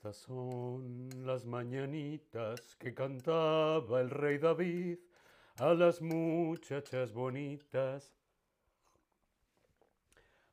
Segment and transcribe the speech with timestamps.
[0.00, 4.96] Estas son las mañanitas que cantaba el rey David
[5.58, 8.14] a las muchachas bonitas.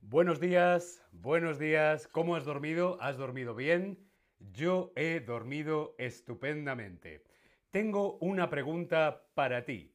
[0.00, 2.08] Buenos días, buenos días.
[2.08, 2.98] ¿Cómo has dormido?
[3.00, 4.04] ¿Has dormido bien?
[4.40, 7.22] Yo he dormido estupendamente.
[7.70, 9.94] Tengo una pregunta para ti.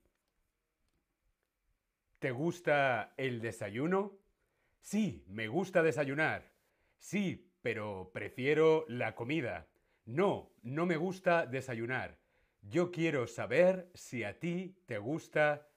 [2.19, 4.17] ¿Te gusta el desayuno?
[4.79, 6.53] Sí, me gusta desayunar.
[6.99, 9.67] Sí, pero prefiero la comida.
[10.05, 12.17] No, no me gusta desayunar.
[12.61, 15.67] Yo quiero saber si a ti te gusta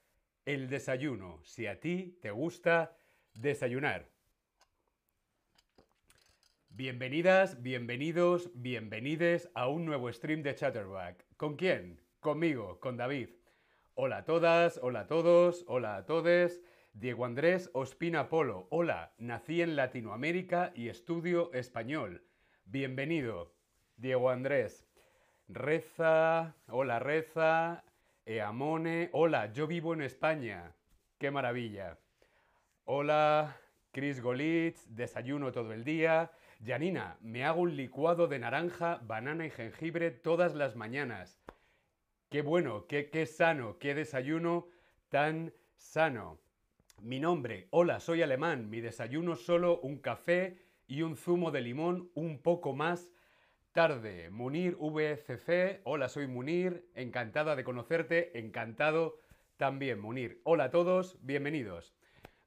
[0.45, 2.95] el desayuno, si a ti te gusta
[3.33, 4.09] desayunar.
[6.69, 11.25] Bienvenidas, bienvenidos, bienvenides a un nuevo stream de Chatterback.
[11.37, 12.01] ¿Con quién?
[12.19, 13.29] Conmigo, con David.
[13.93, 16.61] Hola a todas, hola a todos, hola a todes.
[16.95, 18.67] Diego Andrés Ospina Polo.
[18.69, 22.23] Hola, nací en Latinoamérica y estudio español.
[22.63, 23.53] Bienvenido,
[23.97, 24.87] Diego Andrés.
[25.49, 27.83] Reza, hola Reza,
[28.25, 30.73] Eamone, hola, yo vivo en España.
[31.17, 31.99] Qué maravilla.
[32.85, 33.57] Hola,
[33.91, 36.31] Chris Golitz, desayuno todo el día.
[36.65, 41.43] Janina, me hago un licuado de naranja, banana y jengibre todas las mañanas.
[42.29, 44.69] Qué bueno, qué, qué sano, qué desayuno
[45.09, 46.44] tan sano.
[47.01, 50.57] Mi nombre, hola, soy alemán, mi desayuno solo un café
[50.87, 53.11] y un zumo de limón un poco más
[53.73, 54.31] tarde.
[54.31, 59.19] Munir VCC, hola, soy Munir, encantada de conocerte, encantado
[59.57, 60.41] también, Munir.
[60.45, 61.93] Hola a todos, bienvenidos.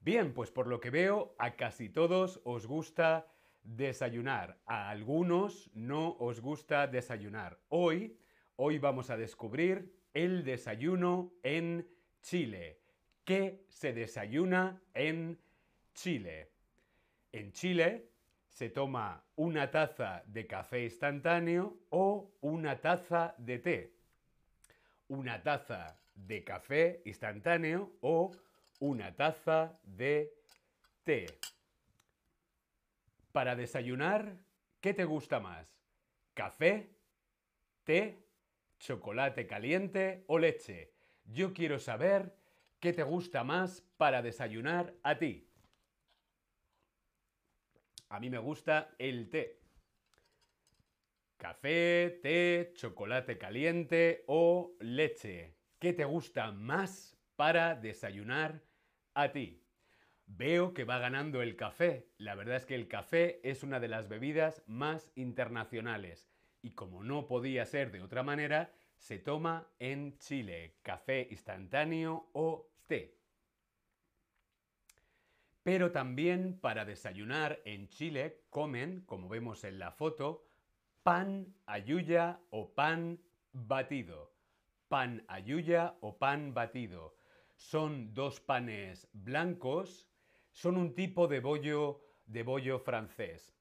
[0.01, 3.29] Bien, pues por lo que veo, a casi todos os gusta
[3.63, 7.61] desayunar, a algunos no os gusta desayunar.
[7.69, 8.19] Hoy,
[8.57, 11.87] hoy vamos a descubrir el desayuno en
[12.23, 12.81] Chile.
[13.29, 15.39] ¿Qué se desayuna en
[15.93, 16.49] Chile?
[17.31, 18.09] En Chile
[18.49, 23.93] se toma una taza de café instantáneo o una taza de té.
[25.09, 28.33] Una taza de café instantáneo o
[28.81, 30.33] una taza de
[31.05, 31.27] té.
[33.31, 34.39] Para desayunar,
[34.81, 35.69] ¿qué te gusta más?
[36.33, 36.89] ¿Café?
[37.85, 38.25] ¿Té?
[38.79, 40.95] ¿Chocolate caliente o leche?
[41.27, 42.39] Yo quiero saber
[42.81, 45.49] ¿Qué te gusta más para desayunar a ti?
[48.09, 49.61] A mí me gusta el té.
[51.37, 55.57] Café, té, chocolate caliente o leche.
[55.81, 58.63] ¿Qué te gusta más para desayunar
[59.15, 59.65] a ti?
[60.27, 62.13] Veo que va ganando el café.
[62.17, 66.31] La verdad es que el café es una de las bebidas más internacionales.
[66.63, 72.69] Y como no podía ser de otra manera, se toma en Chile, café instantáneo o
[72.87, 73.17] té.
[75.63, 80.45] Pero también para desayunar en Chile comen, como vemos en la foto,
[81.03, 83.21] pan ayuya o pan
[83.53, 84.33] batido.
[84.89, 87.15] Pan ayuya o pan batido.
[87.57, 90.09] Son dos panes blancos,
[90.53, 93.55] son un tipo de bollo de bollo francés.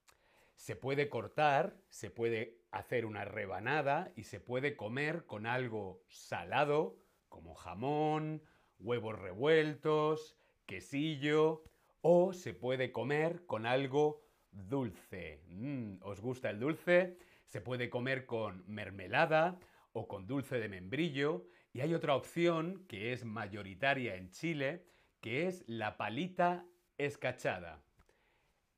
[0.55, 6.97] Se puede cortar, se puede hacer una rebanada y se puede comer con algo salado,
[7.29, 8.43] como jamón,
[8.79, 11.63] huevos revueltos, quesillo,
[12.01, 15.41] o se puede comer con algo dulce.
[15.47, 17.17] Mm, ¿Os gusta el dulce?
[17.45, 19.59] Se puede comer con mermelada
[19.93, 21.47] o con dulce de membrillo.
[21.73, 24.85] Y hay otra opción que es mayoritaria en Chile,
[25.21, 26.65] que es la palita
[26.97, 27.83] escachada.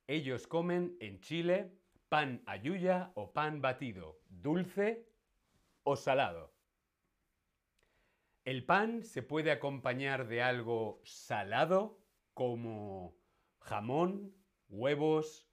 [0.07, 1.71] Ellos comen en Chile
[2.09, 5.07] pan ayuya o pan batido, dulce
[5.83, 6.53] o salado.
[8.43, 11.99] El pan se puede acompañar de algo salado
[12.33, 13.15] como
[13.59, 14.33] jamón,
[14.69, 15.47] huevos,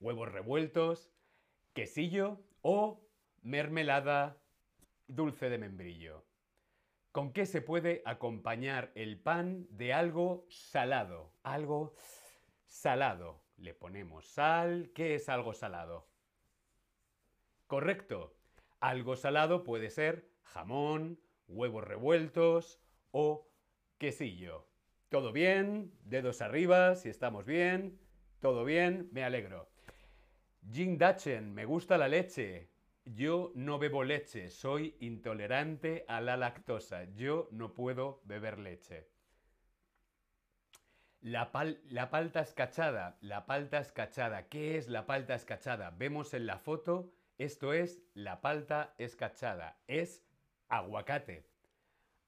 [0.00, 1.10] huevos revueltos,
[1.72, 3.08] quesillo o
[3.40, 4.42] mermelada
[5.06, 6.26] dulce de membrillo.
[7.12, 11.32] ¿Con qué se puede acompañar el pan de algo salado?
[11.42, 11.94] Algo
[12.66, 13.45] salado.
[13.56, 14.90] Le ponemos sal.
[14.94, 16.08] ¿Qué es algo salado?
[17.66, 18.36] Correcto.
[18.80, 21.18] Algo salado puede ser jamón,
[21.48, 22.80] huevos revueltos
[23.10, 23.48] o
[23.98, 24.68] quesillo.
[25.08, 25.92] ¿Todo bien?
[26.04, 27.98] Dedos arriba si estamos bien.
[28.40, 29.08] ¿Todo bien?
[29.12, 29.68] Me alegro.
[30.70, 32.70] Jin Dachen, me gusta la leche.
[33.04, 37.04] Yo no bebo leche, soy intolerante a la lactosa.
[37.14, 39.15] Yo no puedo beber leche.
[41.20, 41.50] La,
[41.88, 44.48] la, palta escachada, la palta escachada.
[44.48, 45.90] ¿Qué es la palta escachada?
[45.90, 49.80] Vemos en la foto, esto es la palta escachada.
[49.86, 50.24] Es
[50.68, 51.46] aguacate.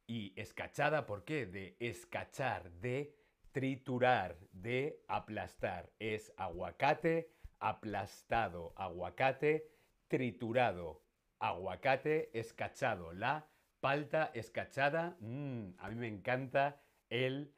[0.07, 1.47] Y escachada, ¿por qué?
[1.47, 3.15] De escachar, de
[3.53, 5.93] triturar, de aplastar.
[5.99, 7.31] Es aguacate
[7.61, 9.71] aplastado, aguacate
[10.09, 11.03] triturado,
[11.39, 13.49] aguacate escachado, la
[13.81, 15.17] palta escachada.
[15.21, 16.81] Mm, a mí me encanta
[17.11, 17.55] el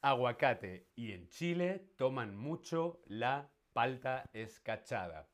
[0.00, 0.88] aguacate.
[0.94, 5.28] Y en Chile toman mucho la palta escachada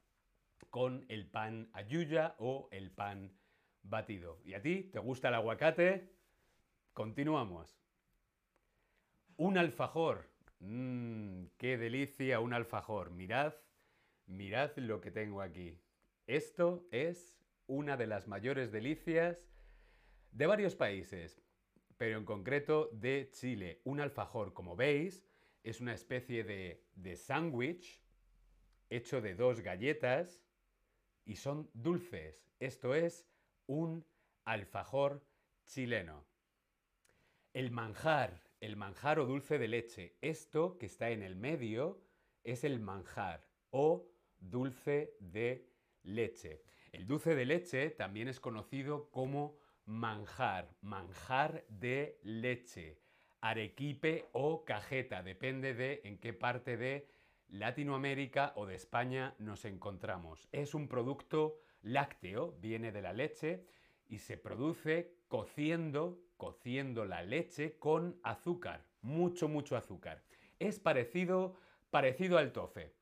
[0.70, 3.32] con el pan ayuya o el pan
[3.82, 4.40] batido.
[4.44, 4.90] ¿Y a ti?
[4.92, 6.12] ¿Te gusta el aguacate?
[6.92, 7.78] Continuamos.
[9.36, 10.30] Un alfajor.
[10.60, 13.10] Mmm, qué delicia un alfajor.
[13.10, 13.54] Mirad,
[14.26, 15.78] mirad lo que tengo aquí.
[16.26, 19.38] Esto es una de las mayores delicias
[20.32, 21.40] de varios países,
[22.04, 23.80] pero en concreto de Chile.
[23.84, 25.24] Un alfajor, como veis,
[25.62, 28.04] es una especie de, de sándwich
[28.90, 30.44] hecho de dos galletas
[31.24, 32.46] y son dulces.
[32.60, 33.26] Esto es
[33.64, 34.04] un
[34.44, 35.26] alfajor
[35.64, 36.26] chileno.
[37.54, 40.18] El manjar, el manjar o dulce de leche.
[40.20, 42.04] Esto que está en el medio
[42.42, 45.70] es el manjar o dulce de
[46.02, 46.64] leche.
[46.92, 49.56] El dulce de leche también es conocido como
[49.86, 52.98] manjar, manjar de leche,
[53.40, 57.08] arequipe o cajeta, depende de en qué parte de
[57.48, 60.48] Latinoamérica o de España nos encontramos.
[60.52, 63.66] Es un producto lácteo, viene de la leche
[64.08, 70.22] y se produce cociendo, cociendo la leche con azúcar, mucho, mucho azúcar.
[70.58, 71.56] Es parecido,
[71.90, 72.94] parecido al tofe.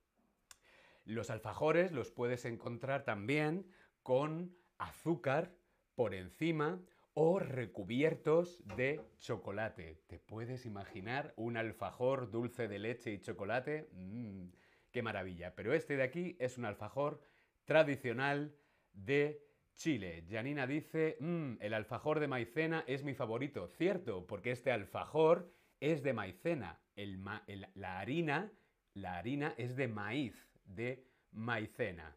[1.05, 3.67] Los alfajores los puedes encontrar también
[4.03, 5.55] con azúcar
[5.95, 6.81] por encima
[7.15, 10.03] o recubiertos de chocolate.
[10.07, 13.89] ¿Te puedes imaginar un alfajor dulce de leche y chocolate?
[13.93, 14.49] Mm,
[14.91, 15.55] ¡Qué maravilla!
[15.55, 17.21] Pero este de aquí es un alfajor
[17.65, 18.55] tradicional
[18.93, 19.43] de
[19.75, 20.25] Chile.
[20.29, 23.69] Janina dice, mm, el alfajor de maicena es mi favorito.
[23.69, 26.79] Cierto, porque este alfajor es de maicena.
[26.95, 28.53] la harina,
[28.95, 30.35] la harina es de maíz,
[30.65, 32.17] de maicena.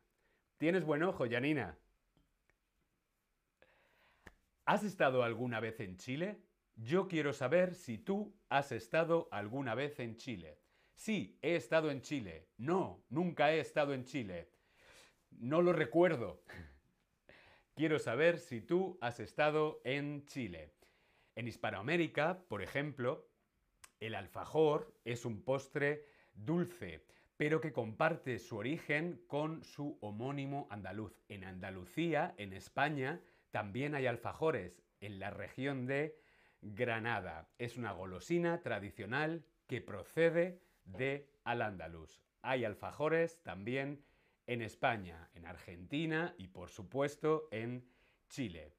[0.57, 1.77] ¿Tienes buen ojo, Janina?
[4.65, 6.41] ¿Has estado alguna vez en Chile?
[6.75, 10.59] Yo quiero saber si tú has estado alguna vez en Chile.
[10.95, 12.47] Sí, he estado en Chile.
[12.57, 14.49] No, nunca he estado en Chile.
[15.29, 16.41] No lo recuerdo.
[17.75, 20.73] Quiero saber si tú has estado en Chile.
[21.35, 23.29] En Hispanoamérica, por ejemplo,
[23.99, 27.05] el alfajor es un postre dulce,
[27.37, 31.21] pero que comparte su origen con su homónimo andaluz.
[31.29, 33.21] En Andalucía, en España,
[33.55, 36.19] también hay alfajores en la región de
[36.61, 37.49] Granada.
[37.57, 42.21] Es una golosina tradicional que procede de Al-Ándalus.
[42.41, 44.03] Hay alfajores también
[44.45, 47.87] en España, en Argentina y por supuesto en
[48.27, 48.73] Chile.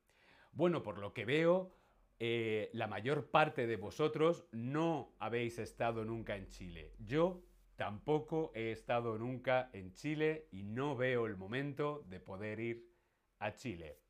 [0.53, 1.73] Bueno, por lo que veo,
[2.19, 6.93] eh, la mayor parte de vosotros no habéis estado nunca en Chile.
[6.99, 7.43] Yo
[7.77, 12.91] tampoco he estado nunca en Chile y no veo el momento de poder ir
[13.39, 14.06] a Chile.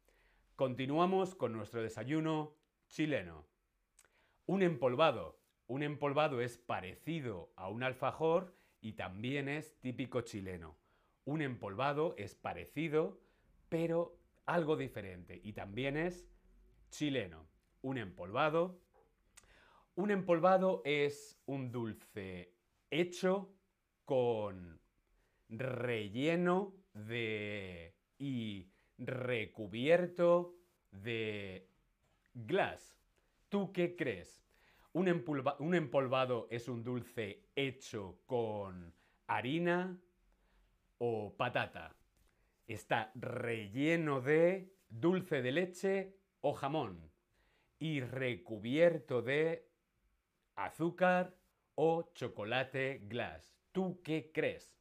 [0.56, 2.56] Continuamos con nuestro desayuno
[2.88, 3.46] chileno.
[4.46, 5.38] Un empolvado.
[5.66, 10.78] Un empolvado es parecido a un alfajor y también es típico chileno.
[11.26, 13.20] Un empolvado es parecido,
[13.68, 16.26] pero algo diferente y también es
[16.88, 17.46] chileno.
[17.82, 18.80] Un empolvado.
[19.94, 22.54] Un empolvado es un dulce
[22.88, 23.54] hecho
[24.06, 24.80] con
[25.50, 30.54] relleno de y recubierto
[30.90, 31.68] de
[32.34, 32.98] glass.
[33.48, 34.44] ¿Tú qué crees?
[34.92, 38.94] ¿Un, empolvado es un dulce hecho con
[39.26, 39.98] harina
[40.98, 41.94] o patata?
[42.66, 47.12] Está relleno de dulce de leche o jamón
[47.78, 49.68] y recubierto de
[50.54, 51.36] azúcar
[51.74, 53.54] o chocolate glass.
[53.72, 54.75] ¿Tú qué crees?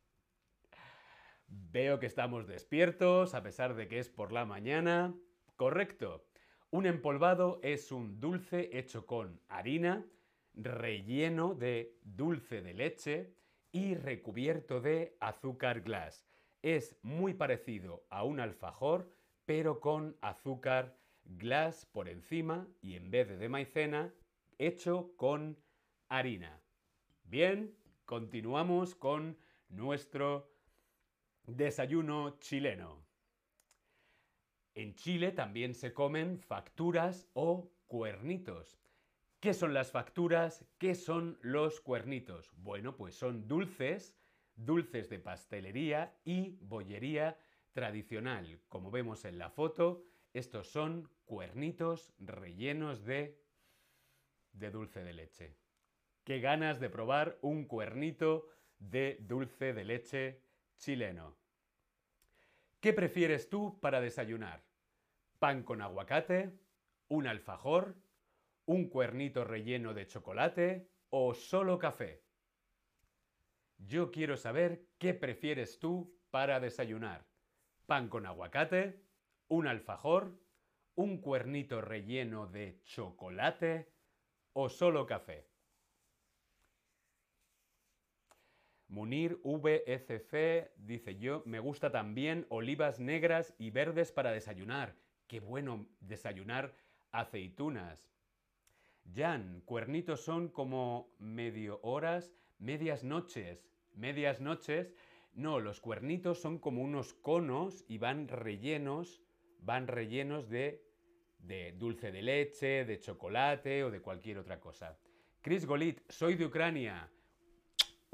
[1.48, 5.16] Veo que estamos despiertos a pesar de que es por la mañana.
[5.56, 6.26] Correcto.
[6.72, 10.06] Un empolvado es un dulce hecho con harina,
[10.54, 13.36] relleno de dulce de leche
[13.72, 16.28] y recubierto de azúcar glass.
[16.62, 19.12] Es muy parecido a un alfajor,
[19.46, 24.14] pero con azúcar glass por encima y en vez de maicena,
[24.58, 25.58] hecho con
[26.10, 26.62] harina.
[27.24, 27.76] Bien,
[28.06, 29.38] continuamos con
[29.70, 30.55] nuestro
[31.48, 33.06] Desayuno chileno.
[34.74, 38.80] En Chile también se comen facturas o cuernitos.
[39.40, 40.66] ¿Qué son las facturas?
[40.80, 42.52] ¿Qué son los cuernitos?
[42.58, 44.18] Bueno, pues son dulces,
[44.56, 47.38] dulces de pastelería y bollería
[47.74, 48.60] tradicional.
[48.68, 53.40] Como vemos en la foto, estos son cuernitos rellenos de
[54.54, 55.58] de dulce de leche.
[56.24, 58.48] Qué ganas de probar un cuernito
[58.80, 60.42] de dulce de leche
[60.78, 61.38] chileno.
[62.80, 64.64] ¿Qué prefieres tú para desayunar?
[65.40, 66.58] ¿Pan con aguacate?
[67.08, 67.96] ¿Un alfajor?
[68.66, 70.90] ¿Un cuernito relleno de chocolate?
[71.10, 72.24] ¿O solo café?
[73.78, 77.26] Yo quiero saber qué prefieres tú para desayunar.
[77.86, 79.04] ¿Pan con aguacate?
[79.48, 80.40] ¿Un alfajor?
[80.96, 83.94] ¿Un cuernito relleno de chocolate?
[84.54, 85.55] ¿O solo café?
[88.88, 94.96] Munir VECC dice yo, me gusta también olivas negras y verdes para desayunar.
[95.28, 96.74] Qué bueno desayunar
[97.12, 98.08] aceitunas.
[99.14, 103.68] Jan, cuernitos son como medio horas, medias noches.
[103.94, 104.94] Medias noches,
[105.34, 109.22] no, los cuernitos son como unos conos y van rellenos,
[109.60, 110.84] van rellenos de,
[111.40, 114.98] de dulce de leche, de chocolate o de cualquier otra cosa.
[115.42, 117.10] Chris Golit, soy de Ucrania.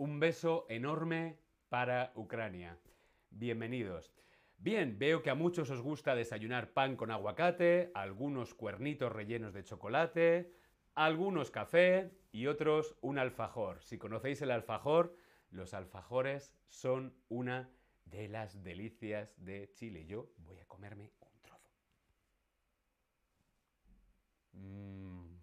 [0.01, 1.37] Un beso enorme
[1.69, 2.75] para Ucrania.
[3.29, 4.11] Bienvenidos.
[4.57, 9.63] Bien, veo que a muchos os gusta desayunar pan con aguacate, algunos cuernitos rellenos de
[9.63, 10.55] chocolate,
[10.95, 13.83] algunos café y otros un alfajor.
[13.83, 15.15] Si conocéis el alfajor,
[15.51, 17.69] los alfajores son una
[18.05, 20.07] de las delicias de Chile.
[20.07, 21.69] Yo voy a comerme un trozo.
[24.53, 25.35] Mm.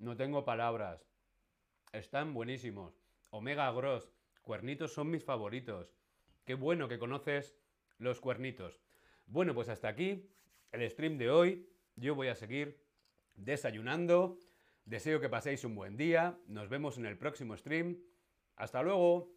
[0.00, 1.08] No tengo palabras.
[1.90, 3.03] Están buenísimos.
[3.34, 4.12] Omega Gross,
[4.42, 5.92] cuernitos son mis favoritos.
[6.44, 7.58] Qué bueno que conoces
[7.98, 8.80] los cuernitos.
[9.26, 10.30] Bueno, pues hasta aquí
[10.70, 11.68] el stream de hoy.
[11.96, 12.80] Yo voy a seguir
[13.34, 14.38] desayunando.
[14.84, 16.38] Deseo que paséis un buen día.
[16.46, 17.98] Nos vemos en el próximo stream.
[18.54, 19.34] Hasta luego.